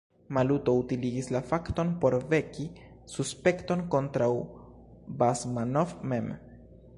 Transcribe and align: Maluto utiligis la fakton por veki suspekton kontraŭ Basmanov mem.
Maluto 0.35 0.73
utiligis 0.83 1.27
la 1.35 1.41
fakton 1.49 1.91
por 2.05 2.15
veki 2.31 2.65
suspekton 3.17 3.85
kontraŭ 3.97 4.31
Basmanov 5.21 5.95
mem. 6.15 6.35